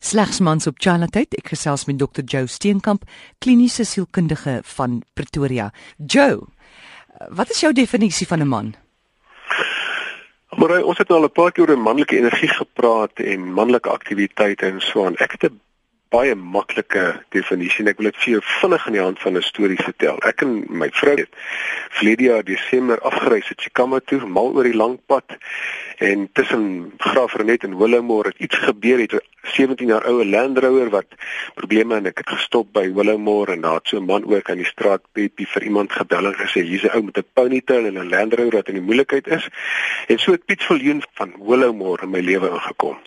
Slegs 0.00 0.38
mans 0.40 0.64
op 0.64 0.78
Charlotte, 0.80 1.26
ek 1.36 1.50
gesels 1.52 1.82
met 1.84 1.98
Dr. 2.00 2.22
Joe 2.24 2.46
Steenkamp, 2.48 3.02
kliniese 3.38 3.84
sielkundige 3.84 4.60
van 4.64 5.02
Pretoria. 5.12 5.66
Joe, 5.98 6.46
wat 7.28 7.52
is 7.52 7.60
jou 7.60 7.72
definisie 7.76 8.26
van 8.26 8.40
'n 8.40 8.48
man? 8.48 8.74
Maar 10.56 10.82
ons 10.82 10.98
het 10.98 11.08
nou 11.08 11.20
al 11.20 11.28
'n 11.28 11.32
paar 11.32 11.52
keer 11.52 11.68
oor 11.68 11.78
manlike 11.78 12.16
energie 12.16 12.48
gepraat 12.48 13.12
en 13.20 13.52
manlike 13.52 13.88
aktiwiteite 13.88 14.66
en 14.66 14.80
so 14.80 15.04
aan. 15.04 15.16
Ek 15.16 15.32
het 15.32 15.52
'n 15.52 15.60
baie 16.10 16.34
maklike 16.34 17.02
definisie 17.30 17.84
en 17.84 17.90
ek 17.92 18.00
wil 18.00 18.08
dit 18.10 18.16
vir 18.22 18.32
jou 18.32 18.40
vinnig 18.42 18.86
aan 18.86 18.96
die 18.96 19.02
hand 19.02 19.20
van 19.22 19.36
'n 19.38 19.42
storie 19.46 19.78
vertel. 19.78 20.18
Ek 20.26 20.42
en 20.42 20.64
my 20.68 20.88
vrou 20.90 21.14
het 21.16 21.30
verlede 21.98 22.24
jaar 22.24 22.44
Desember 22.44 22.98
afgereis 23.00 23.48
het 23.48 23.60
Chikama 23.60 24.00
toe, 24.00 24.26
mal 24.26 24.50
oor 24.54 24.64
die 24.64 24.74
lang 24.74 24.98
pad 25.06 25.38
en 25.98 26.28
tussen 26.32 26.92
Graafrenet 26.98 27.64
en 27.64 27.78
Willowmore 27.78 28.28
het 28.28 28.38
iets 28.38 28.56
gebeur 28.56 28.98
het 28.98 29.12
'n 29.12 29.20
17 29.42 29.86
jaar 29.86 30.04
oue 30.06 30.26
Land 30.26 30.58
Rover 30.58 30.90
wat 30.90 31.06
probleme 31.54 31.96
en 31.96 32.06
ek 32.06 32.18
het 32.18 32.28
gestop 32.28 32.72
by 32.72 32.92
Willowmore 32.92 33.52
en 33.52 33.60
daar 33.60 33.78
het 33.78 33.88
so 33.88 33.96
'n 33.96 34.04
man 34.04 34.24
ook 34.24 34.50
aan 34.50 34.56
die 34.56 34.66
straat 34.66 35.02
Peppy 35.12 35.46
vir 35.46 35.62
iemand 35.62 35.92
gebel 35.92 36.26
en 36.26 36.34
gesê 36.34 36.62
hier's 36.62 36.84
'n 36.84 36.96
ou 36.96 37.02
met 37.02 37.18
'n 37.18 37.26
ponytail 37.34 37.86
en 37.86 37.98
'n 37.98 38.08
Land 38.08 38.34
Rover 38.34 38.56
wat 38.56 38.68
in 38.68 38.74
die 38.74 38.82
moeilikheid 38.82 39.26
is. 39.26 39.48
En 40.06 40.18
so 40.18 40.32
het 40.32 40.44
Piet 40.44 40.62
Viljoen 40.62 41.02
van 41.14 41.32
Willowmore 41.38 42.02
in 42.02 42.10
my 42.10 42.20
lewe 42.20 42.50
ingekom. 42.50 42.98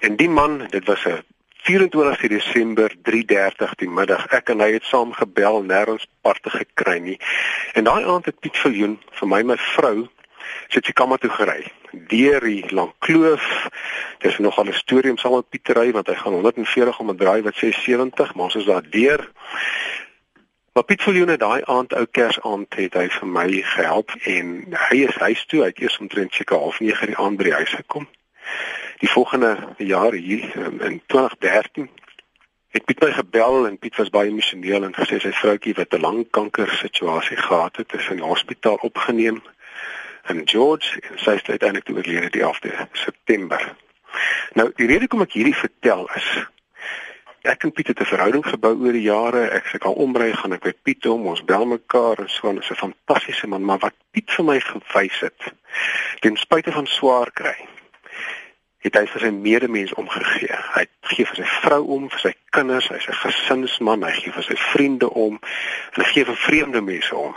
En 0.00 0.16
die 0.16 0.28
man, 0.28 0.66
dit 0.70 0.86
was 0.86 1.04
'n 1.04 1.22
24 1.62 2.28
Desember 2.28 2.94
3:30 3.02 3.74
die 3.78 3.88
middag. 3.88 4.26
Ek 4.34 4.48
en 4.50 4.60
hy 4.60 4.72
het 4.72 4.84
saam 4.84 5.12
gebel, 5.14 5.60
nêrens 5.62 6.08
parte 6.20 6.50
gekry 6.50 6.98
nie. 6.98 7.18
En 7.78 7.86
daai 7.86 8.02
aand 8.02 8.26
het 8.26 8.40
Piet 8.42 8.56
Viljoen 8.58 8.96
vir 9.18 9.28
my 9.28 9.42
my 9.46 9.56
vrou 9.56 10.08
sit 10.74 10.84
sy 10.84 10.92
kamer 10.92 11.20
toe 11.22 11.30
gery. 11.30 11.70
Deur 12.10 12.42
die 12.42 12.64
lang 12.74 12.90
kloof. 12.98 13.46
Dis 14.18 14.38
nog 14.38 14.58
al 14.58 14.72
'n 14.72 14.74
storie 14.74 15.10
om 15.10 15.18
saam 15.18 15.36
met 15.38 15.48
Piet 15.48 15.64
te 15.64 15.72
ry 15.72 15.92
want 15.92 16.06
hy 16.06 16.14
gaan 16.14 16.32
140 16.32 16.98
om 16.98 17.10
'n 17.10 17.16
draai 17.16 17.42
wat 17.42 17.54
sê 17.54 17.70
70, 17.70 18.34
maar 18.34 18.44
ons 18.44 18.54
is 18.54 18.64
daar 18.64 18.90
deur. 18.90 19.30
Maar 20.72 20.84
Piet 20.84 21.02
Viljoen 21.02 21.28
het 21.28 21.40
daai 21.40 21.62
aand 21.64 21.94
ou 21.94 22.06
Kersaand 22.06 22.74
het 22.74 22.94
hy 22.94 23.08
vir 23.08 23.28
my 23.28 23.62
gehelp 23.62 24.10
en 24.24 24.66
hy 24.90 24.96
is 24.96 25.14
huis 25.14 25.46
toe. 25.46 25.60
Hy 25.60 25.66
het 25.66 25.78
eers 25.78 25.98
omtrent 25.98 26.34
seker 26.34 26.58
half 26.58 26.80
9 26.80 27.06
die 27.06 27.16
aand 27.16 27.36
by 27.36 27.44
die 27.44 27.54
huis 27.54 27.70
gekom 27.70 28.08
die 29.02 29.10
volgende 29.10 29.58
jaar 29.76 30.12
hier 30.12 30.56
um, 30.56 30.80
in 30.80 31.02
2013 31.06 31.90
het 32.70 32.84
Piet 32.84 33.00
my 33.02 33.10
gebel 33.12 33.66
en 33.66 33.78
Piet 33.78 33.96
was 33.98 34.12
baie 34.14 34.30
emosioneel 34.30 34.86
en 34.86 34.94
gesê 34.94 35.18
sy 35.20 35.32
vroutjie 35.34 35.74
wat 35.74 35.96
'n 35.96 36.04
lang 36.04 36.20
kanker 36.30 36.70
situasie 36.78 37.36
gehad 37.36 37.76
het, 37.76 37.92
is 37.98 38.08
in 38.14 38.22
die 38.22 38.30
hospitaal 38.30 38.78
opgeneem 38.88 39.42
in 40.30 40.42
George 40.44 41.00
en 41.00 41.18
sy 41.18 41.34
is 41.40 41.42
uiteindelik 41.50 41.90
oorlede 41.90 42.30
die 42.30 42.44
11de 42.46 42.86
September. 42.92 43.74
Nou 44.54 44.70
die 44.76 44.86
rede 44.86 45.04
hoekom 45.08 45.26
ek 45.26 45.36
hierdie 45.40 45.58
vertel 45.64 46.06
is 46.14 46.30
ek 47.42 47.66
en 47.66 47.72
Piet 47.72 47.90
het 47.90 48.00
'n 48.00 48.12
verhouding 48.14 48.46
gebou 48.46 48.74
oor 48.86 48.92
die 48.92 49.08
jare. 49.10 49.50
Ek 49.50 49.66
sê 49.66 49.78
kan 49.78 49.98
omry 49.98 50.32
gaan 50.32 50.52
ek 50.52 50.62
by 50.62 50.74
Piet 50.82 51.06
om 51.06 51.26
ons 51.26 51.44
bel 51.44 51.66
mekaar 51.66 52.22
en 52.22 52.30
so 52.30 52.48
en 52.48 52.62
is 52.62 52.70
'n 52.70 52.82
fantastiese 52.86 53.46
man, 53.46 53.64
maar 53.64 53.78
wat 53.78 53.94
Piet 54.12 54.30
vir 54.30 54.44
my 54.44 54.60
gewys 54.60 55.20
het 55.20 55.52
ten 56.20 56.36
spyte 56.36 56.72
van 56.72 56.86
swaar 56.86 57.32
kry 57.32 57.58
het 58.82 58.98
hy 58.98 59.04
vir 59.06 59.20
sy 59.20 59.30
medemens 59.30 59.94
omgegee. 59.94 60.58
Hy 60.74 60.84
gee 61.14 61.26
vir 61.26 61.36
sy 61.36 61.48
vrou 61.62 61.80
om, 61.96 62.08
vir 62.10 62.22
sy 62.24 62.32
kinders, 62.50 62.88
hy's 62.90 63.08
'n 63.08 63.20
gesinsman, 63.22 64.02
hy 64.02 64.12
gee 64.18 64.32
vir 64.32 64.42
sy 64.42 64.56
vriende 64.74 65.10
om 65.10 65.38
en 65.94 66.02
hy 66.02 66.08
gee 66.12 66.24
vir 66.24 66.36
vreemde 66.36 66.80
mense 66.80 67.16
om. 67.16 67.34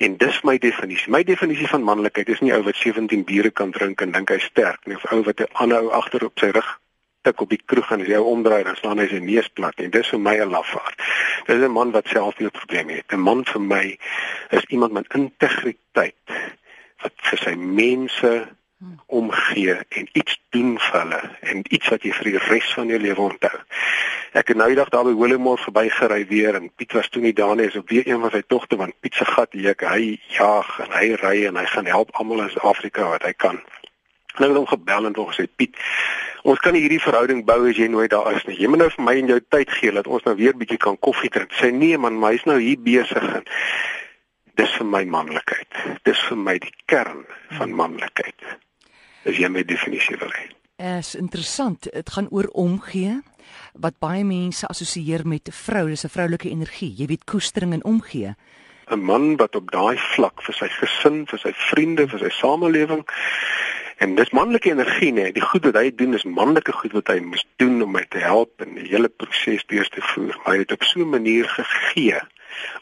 En 0.00 0.16
dis 0.16 0.42
my 0.42 0.58
definisie. 0.58 1.10
My 1.12 1.22
definisie 1.22 1.68
van 1.68 1.84
manlikheid 1.84 2.28
is 2.28 2.40
nie 2.40 2.54
ou 2.56 2.62
wat 2.62 2.76
17 2.76 3.24
biere 3.24 3.50
kan 3.50 3.70
drink 3.70 4.00
en 4.00 4.12
dink 4.12 4.30
hy's 4.32 4.48
sterk 4.48 4.86
nie, 4.86 4.96
of 4.96 5.12
ou 5.12 5.22
wat 5.22 5.40
'n 5.40 5.52
ander 5.52 5.82
ou 5.82 5.90
agter 5.90 6.24
op 6.24 6.38
sy 6.38 6.50
rug 6.56 6.78
tik 7.22 7.40
op 7.40 7.50
die 7.52 7.60
kroeg 7.66 7.90
en 7.92 8.00
as 8.00 8.08
jy 8.08 8.16
omdraai 8.16 8.62
dan 8.64 8.76
staan 8.76 8.98
hy 8.98 9.08
sy 9.08 9.18
neus 9.18 9.48
plat 9.48 9.76
nie. 9.78 9.88
Dis 9.88 10.08
vir 10.08 10.20
my 10.20 10.36
'n 10.40 10.50
lafaard. 10.50 10.96
Dis 11.46 11.62
'n 11.62 11.72
man 11.72 11.90
wat 11.90 12.08
self 12.08 12.38
nie 12.38 12.46
'n 12.46 12.58
probleem 12.60 12.88
het. 12.88 13.12
'n 13.12 13.20
Man 13.20 13.44
vir 13.44 13.60
my 13.60 13.98
is 14.50 14.64
iemand 14.68 14.92
met 14.92 15.14
integriteit 15.14 16.16
wat 17.02 17.12
vir 17.16 17.38
sy 17.38 17.54
mense 17.54 18.48
omgee 19.06 19.74
en 19.88 20.08
iets 20.12 20.40
doen 20.48 20.78
vir 20.78 21.00
hulle 21.00 21.20
en 21.40 21.62
iets 21.68 21.88
wat 21.92 22.04
jy 22.04 22.12
vir 22.16 22.28
die 22.30 22.40
res 22.46 22.68
van 22.76 22.88
jou 22.88 23.00
lewe 23.00 23.26
onthou. 23.26 23.58
Ek 24.40 24.52
het 24.52 24.56
nou 24.56 24.68
die 24.70 24.78
dag 24.78 24.88
daar 24.94 25.04
by 25.04 25.12
Willowmore 25.18 25.60
verbygery 25.60 26.22
weer 26.30 26.56
en 26.56 26.70
Piet 26.78 26.94
was 26.96 27.10
toe 27.10 27.22
nie 27.22 27.34
daar 27.36 27.56
nie, 27.58 27.66
is 27.68 27.76
op 27.76 27.90
weer 27.90 28.06
een 28.08 28.22
van 28.22 28.32
sy 28.32 28.40
togte 28.46 28.78
want 28.80 28.96
Piet 29.02 29.18
se 29.18 29.26
gat 29.26 29.54
leek. 29.58 29.84
Hy 29.84 30.16
jaag 30.36 30.70
en 30.86 30.94
hy 30.96 31.10
ry 31.20 31.34
en 31.50 31.58
hy 31.60 31.66
gaan 31.74 31.90
help 31.90 32.14
almal 32.14 32.46
in 32.46 32.52
Suid-Afrika 32.54 33.10
wat 33.10 33.26
hy 33.26 33.34
kan. 33.36 33.60
En 34.38 34.46
ek 34.46 34.52
het 34.52 34.60
hom 34.60 34.70
gebel 34.70 35.10
en 35.10 35.18
hom 35.18 35.28
gesê 35.32 35.44
Piet, 35.60 35.76
ons 36.48 36.62
kan 36.64 36.78
hierdie 36.78 37.02
verhouding 37.02 37.44
bou 37.44 37.58
as 37.68 37.76
jy 37.76 37.90
nooit 37.90 38.14
daar 38.14 38.32
is 38.32 38.46
nie. 38.48 38.56
Jy 38.62 38.70
moet 38.72 38.84
nou 38.84 38.88
vir 38.94 39.06
my 39.10 39.16
en 39.18 39.34
jou 39.34 39.40
tyd 39.56 39.76
gee 39.76 39.92
dat 39.98 40.08
ons 40.08 40.24
nou 40.24 40.36
weer 40.40 40.56
bietjie 40.56 40.80
kan 40.80 40.96
koffie 41.04 41.32
drink. 41.34 41.52
Sê 41.58 41.68
nee 41.74 41.98
man, 42.00 42.16
maar 42.16 42.38
hy's 42.38 42.48
nou 42.48 42.56
hier 42.62 42.80
besig 42.80 43.28
en 43.34 43.44
dis 44.56 44.72
vir 44.78 44.90
my 44.94 45.04
manlikheid. 45.10 45.84
Dis 46.08 46.22
vir 46.30 46.42
my 46.48 46.56
die 46.62 46.74
kern 46.88 47.26
van 47.58 47.76
manlikheid 47.76 48.50
as 49.24 49.36
jy 49.36 49.48
my 49.48 49.64
definisie 49.64 50.16
wil 50.20 50.32
hê. 50.32 50.48
Es 50.80 51.14
interessant, 51.14 51.90
dit 51.92 52.10
gaan 52.10 52.30
oor 52.32 52.48
omgee 52.56 53.18
wat 53.84 53.98
baie 54.00 54.24
mense 54.24 54.66
assosieer 54.66 55.26
met 55.28 55.48
'n 55.48 55.52
vrou, 55.52 55.88
dis 55.88 56.04
'n 56.04 56.08
vroulike 56.08 56.48
energie. 56.48 56.94
Jy 56.96 57.06
weet 57.06 57.24
koestering 57.24 57.72
en 57.72 57.84
omgee. 57.84 58.34
'n 58.90 59.04
Man 59.04 59.36
wat 59.36 59.54
op 59.54 59.70
daai 59.70 59.98
vlak 60.14 60.42
vir 60.42 60.54
sy 60.54 60.68
gesin, 60.68 61.26
vir 61.26 61.38
sy 61.38 61.52
vriende, 61.52 62.08
vir 62.08 62.18
sy 62.18 62.30
samelewing 62.30 63.04
en 63.98 64.14
dis 64.14 64.30
manlike 64.30 64.70
energie 64.70 65.12
nê. 65.12 65.32
Die 65.32 65.44
goed 65.44 65.64
wat 65.64 65.74
hy 65.74 65.94
doen 65.94 66.14
is 66.14 66.24
manlike 66.24 66.72
goed 66.72 66.92
wat 66.92 67.08
hy 67.08 67.20
moet 67.20 67.46
doen 67.56 67.82
om 67.82 67.92
my 67.92 68.04
te 68.08 68.18
help 68.18 68.62
in 68.62 68.74
die 68.74 68.88
hele 68.88 69.08
proses 69.08 69.64
deur 69.66 69.88
te 69.88 70.00
voer. 70.00 70.34
Maar 70.38 70.54
hy 70.54 70.58
het 70.58 70.72
op 70.72 70.82
so 70.82 71.00
'n 71.00 71.10
manier 71.10 71.48
gegee, 71.48 72.20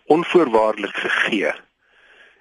onvoorwaardelik 0.06 0.96
gegee 0.96 1.52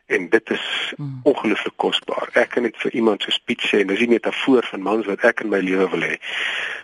en 0.08 0.30
dit 0.30 0.50
is 0.50 0.94
mm. 0.98 1.20
ongelooflik 1.24 1.74
kosbaar. 1.76 2.30
Ek 2.40 2.50
kan 2.56 2.64
dit 2.64 2.78
vir 2.84 2.94
iemand 2.96 3.24
so 3.24 3.32
Piet 3.46 3.64
sê 3.68 3.82
en 3.84 3.90
dis 3.92 4.00
'n 4.06 4.10
metafoor 4.10 4.64
van 4.72 4.82
mans 4.82 5.06
wat 5.06 5.24
ek 5.28 5.44
in 5.44 5.50
my 5.50 5.60
lewe 5.60 5.90
wil 5.90 6.04
hê. 6.08 6.16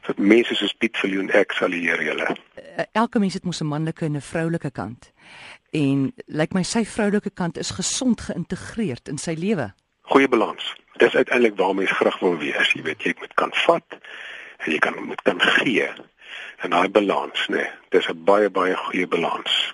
Vir 0.07 0.15
mense 0.17 0.55
soos 0.55 0.73
Piet 0.73 0.97
Viljoen 0.97 1.31
ek 1.31 1.55
sal 1.55 1.71
hier 1.71 2.03
julle. 2.03 2.35
Eh, 2.55 2.85
elke 2.91 3.19
mens 3.19 3.33
het 3.33 3.45
mos 3.45 3.61
'n 3.61 3.67
manlike 3.67 4.05
en 4.05 4.15
'n 4.15 4.21
vroulike 4.21 4.71
kant. 4.71 5.11
En 5.71 6.13
lyk 6.15 6.37
like 6.39 6.53
my 6.53 6.63
sy 6.63 6.85
vroulike 6.85 7.31
kant 7.33 7.57
is 7.57 7.71
gesond 7.71 8.21
geïntegreerd 8.21 9.07
in 9.07 9.17
sy 9.17 9.35
lewe. 9.37 9.73
Goeie 10.01 10.27
balans. 10.27 10.75
Dis 10.97 11.15
uiteindelik 11.15 11.57
waar 11.57 11.75
mens 11.75 11.91
graag 11.91 12.19
wil 12.19 12.37
wees. 12.37 12.71
Jy 12.71 12.81
weet 12.81 13.03
jy 13.03 13.13
moet 13.19 13.33
kan 13.33 13.51
vat 13.53 13.97
en 14.57 14.71
jy 14.71 14.79
kan 14.79 15.03
moet 15.05 15.21
kan 15.21 15.41
gee. 15.41 15.87
En 16.63 16.69
daai 16.69 16.89
balans, 16.89 17.47
nee, 17.47 17.69
dis 17.89 18.07
'n 18.07 18.23
baie 18.23 18.49
baie 18.49 18.75
goeie 18.75 19.07
balans. 19.07 19.73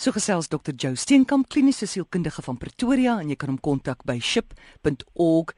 So 0.00 0.12
gesels 0.16 0.48
Dr. 0.48 0.72
Joe 0.72 0.96
Steenkamp, 0.96 1.48
kliniese 1.52 1.84
sielkundige 1.86 2.40
van 2.42 2.56
Pretoria 2.56 3.18
en 3.20 3.28
jy 3.28 3.36
kan 3.36 3.50
hom 3.52 3.60
kontak 3.60 4.00
by 4.08 4.16
ship.org.za. 4.16 5.50